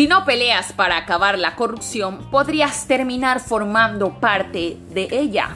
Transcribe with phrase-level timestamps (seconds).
[0.00, 5.50] Si no peleas para acabar la corrupción, podrías terminar formando parte de ella.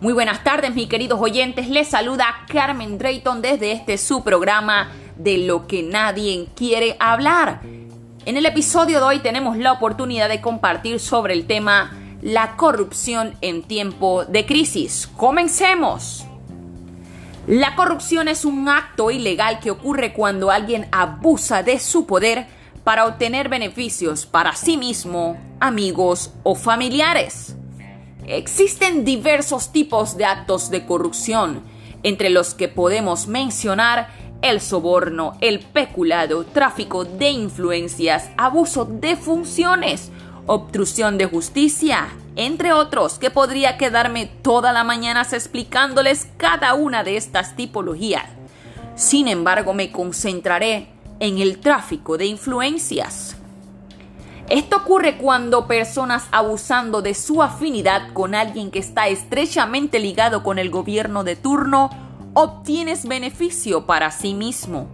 [0.00, 1.68] Muy buenas tardes, mis queridos oyentes.
[1.68, 7.60] Les saluda Carmen Drayton desde este su programa de lo que nadie quiere hablar.
[8.24, 11.92] En el episodio de hoy tenemos la oportunidad de compartir sobre el tema
[12.22, 15.08] la corrupción en tiempo de crisis.
[15.16, 16.26] Comencemos.
[17.46, 22.55] La corrupción es un acto ilegal que ocurre cuando alguien abusa de su poder
[22.86, 27.56] para obtener beneficios para sí mismo, amigos o familiares.
[28.28, 31.64] Existen diversos tipos de actos de corrupción,
[32.04, 40.12] entre los que podemos mencionar el soborno, el peculado, tráfico de influencias, abuso de funciones,
[40.46, 47.16] obstrucción de justicia, entre otros, que podría quedarme toda la mañana explicándoles cada una de
[47.16, 48.26] estas tipologías.
[48.94, 53.36] Sin embargo, me concentraré en el tráfico de influencias.
[54.48, 60.58] Esto ocurre cuando personas abusando de su afinidad con alguien que está estrechamente ligado con
[60.58, 61.90] el gobierno de turno
[62.32, 64.88] obtienes beneficio para sí mismo.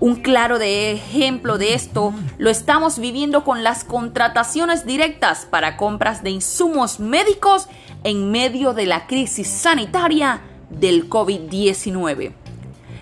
[0.00, 6.30] Un claro ejemplo de esto lo estamos viviendo con las contrataciones directas para compras de
[6.30, 7.68] insumos médicos
[8.02, 12.39] en medio de la crisis sanitaria del COVID-19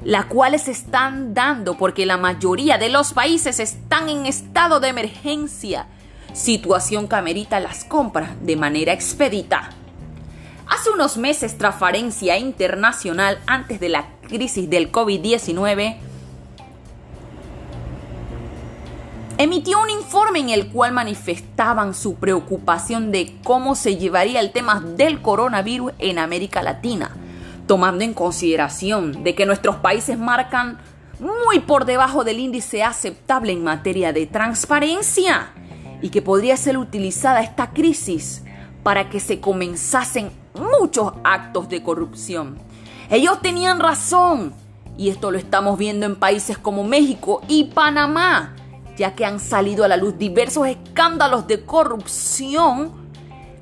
[0.05, 4.89] las cuales se están dando porque la mayoría de los países están en estado de
[4.89, 5.87] emergencia,
[6.33, 9.71] situación que amerita las compras de manera expedita.
[10.69, 15.97] Hace unos meses, Transparencia Internacional, antes de la crisis del COVID-19,
[19.39, 24.81] emitió un informe en el cual manifestaban su preocupación de cómo se llevaría el tema
[24.81, 27.17] del coronavirus en América Latina
[27.69, 30.79] tomando en consideración de que nuestros países marcan
[31.21, 35.53] muy por debajo del índice aceptable en materia de transparencia
[36.03, 38.43] y que podría ser utilizada esta crisis
[38.83, 40.31] para que se comenzasen
[40.81, 42.59] muchos actos de corrupción.
[43.11, 44.55] Ellos tenían razón
[44.97, 48.57] y esto lo estamos viendo en países como México y Panamá,
[48.97, 52.98] ya que han salido a la luz diversos escándalos de corrupción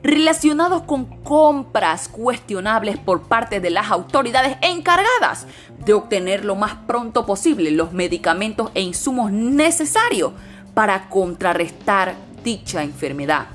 [0.07, 5.47] relacionados con compras cuestionables por parte de las autoridades encargadas
[5.85, 10.33] de obtener lo más pronto posible los medicamentos e insumos necesarios
[10.75, 12.15] para contrarrestar
[12.45, 13.47] dicha enfermedad.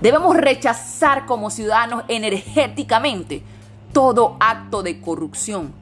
[0.00, 3.42] Debemos rechazar como ciudadanos energéticamente
[3.92, 5.72] todo acto de corrupción,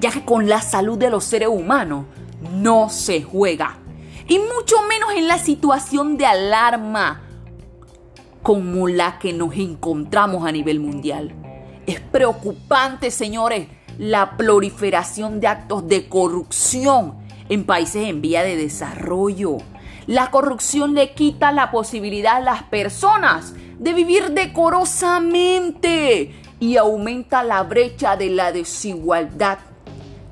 [0.00, 2.06] ya que con la salud de los seres humanos
[2.52, 3.76] no se juega,
[4.26, 7.27] y mucho menos en la situación de alarma
[8.48, 11.34] como la que nos encontramos a nivel mundial.
[11.86, 17.18] Es preocupante, señores, la proliferación de actos de corrupción
[17.50, 19.58] en países en vía de desarrollo.
[20.06, 27.62] La corrupción le quita la posibilidad a las personas de vivir decorosamente y aumenta la
[27.64, 29.58] brecha de la desigualdad,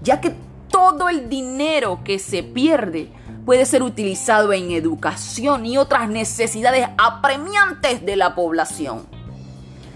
[0.03, 0.33] ya que
[0.71, 3.11] todo el dinero que se pierde
[3.47, 9.07] puede ser utilizado en educación y otras necesidades apremiantes de la población.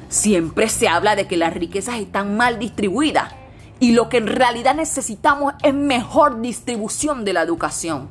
[0.09, 3.35] Siempre se habla de que las riquezas están mal distribuidas
[3.81, 8.09] y lo que en realidad necesitamos es mejor distribución de la educación.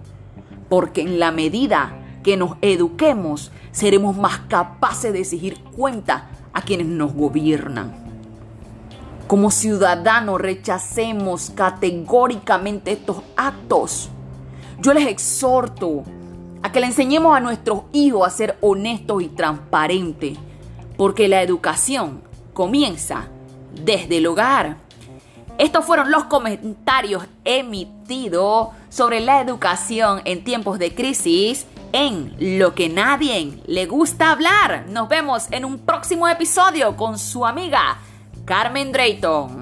[0.68, 6.88] Porque en la medida que nos eduquemos, seremos más capaces de exigir cuenta a quienes
[6.88, 7.96] nos gobiernan.
[9.28, 14.10] Como ciudadanos rechacemos categóricamente estos actos
[14.82, 16.04] yo les exhorto
[16.62, 20.38] a que le enseñemos a nuestros hijos a ser honestos y transparentes,
[20.98, 22.22] porque la educación
[22.54, 23.28] comienza
[23.84, 24.78] desde el hogar.
[25.58, 32.88] Estos fueron los comentarios emitidos sobre la educación en tiempos de crisis en Lo que
[32.88, 34.86] nadie le gusta hablar.
[34.90, 37.98] Nos vemos en un próximo episodio con su amiga
[38.46, 39.59] Carmen Drayton.